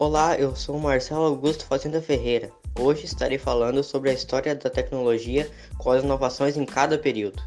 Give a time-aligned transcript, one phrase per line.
[0.00, 2.52] Olá, eu sou Marcelo Augusto Fazenda Ferreira.
[2.78, 7.42] Hoje estarei falando sobre a história da tecnologia com as inovações em cada período.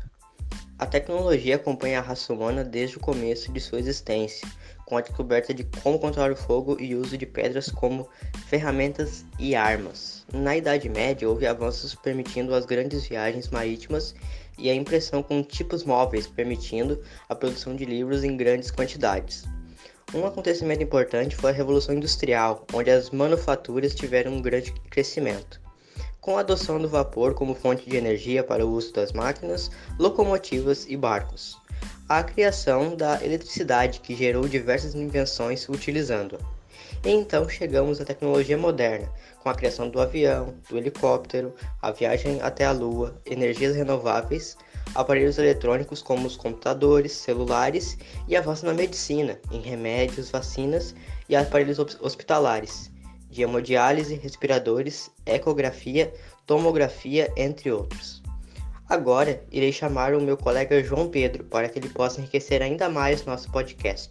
[0.78, 4.46] A tecnologia acompanha a raça humana desde o começo de sua existência,
[4.86, 8.10] com a descoberta de como controlar o fogo e uso de pedras como
[8.48, 10.26] ferramentas e armas.
[10.34, 14.14] Na Idade Média, houve avanços permitindo as grandes viagens marítimas
[14.60, 19.46] e a impressão com tipos móveis, permitindo a produção de livros em grandes quantidades.
[20.14, 25.62] Um acontecimento importante foi a Revolução Industrial, onde as manufaturas tiveram um grande crescimento.
[26.20, 30.86] Com a adoção do vapor como fonte de energia para o uso das máquinas, locomotivas
[30.90, 31.58] e barcos.
[32.10, 36.40] A criação da eletricidade, que gerou diversas invenções utilizando-a.
[37.08, 39.10] E então chegamos à tecnologia moderna,
[39.42, 44.58] com a criação do avião, do helicóptero, a viagem até a Lua, energias renováveis,
[44.96, 47.98] aparelhos eletrônicos como os computadores, celulares
[48.28, 50.96] e avanço na medicina, em remédios, vacinas
[51.30, 52.92] e aparelhos hospitalares,
[53.30, 56.14] de hemodiálise, respiradores, ecografia,
[56.46, 58.22] tomografia, entre outros.
[58.90, 63.26] Agora irei chamar o meu colega João Pedro para que ele possa enriquecer ainda mais
[63.26, 64.10] nosso podcast.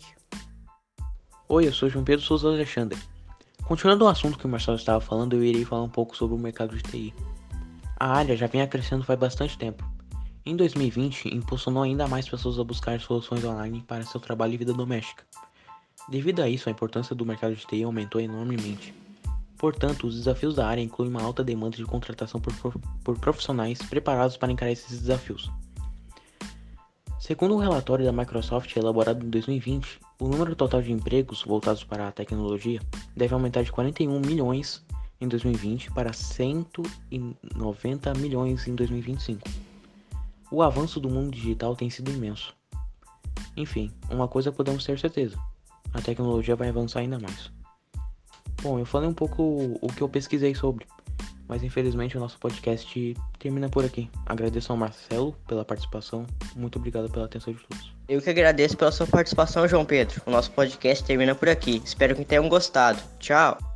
[1.48, 2.98] Oi, eu sou João Pedro Souza Alexandre.
[3.64, 6.38] Continuando o assunto que o Marcelo estava falando, eu irei falar um pouco sobre o
[6.38, 7.14] mercado de TI.
[7.98, 9.84] A área já vem crescendo faz bastante tempo,
[10.44, 14.72] em 2020, impulsionou ainda mais pessoas a buscar soluções online para seu trabalho e vida
[14.72, 15.24] doméstica.
[16.08, 18.94] Devido a isso, a importância do mercado de TI aumentou enormemente.
[19.58, 22.54] Portanto, os desafios da área incluem uma alta demanda de contratação por,
[23.04, 25.50] por profissionais preparados para encarar esses desafios.
[27.18, 32.08] Segundo um relatório da Microsoft elaborado em 2020, o número total de empregos voltados para
[32.08, 32.80] a tecnologia
[33.14, 34.82] deve aumentar de 41 milhões
[35.20, 39.69] em 2020 para 190 milhões em 2025.
[40.50, 42.54] O avanço do mundo digital tem sido imenso.
[43.56, 45.38] Enfim, uma coisa podemos ter certeza:
[45.92, 47.52] a tecnologia vai avançar ainda mais.
[48.62, 50.86] Bom, eu falei um pouco o que eu pesquisei sobre,
[51.48, 54.10] mas infelizmente o nosso podcast termina por aqui.
[54.26, 57.92] Agradeço ao Marcelo pela participação, muito obrigado pela atenção de todos.
[58.08, 60.20] Eu que agradeço pela sua participação, João Pedro.
[60.26, 61.80] O nosso podcast termina por aqui.
[61.84, 63.00] Espero que tenham gostado.
[63.18, 63.69] Tchau!